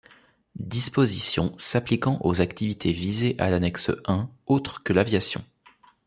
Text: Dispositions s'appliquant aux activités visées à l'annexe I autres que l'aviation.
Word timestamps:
Dispositions 0.55 1.53
s'appliquant 1.59 2.17
aux 2.23 2.41
activités 2.41 2.91
visées 2.91 3.35
à 3.37 3.51
l'annexe 3.51 3.91
I 4.07 4.21
autres 4.47 4.81
que 4.81 4.93
l'aviation. 4.93 5.43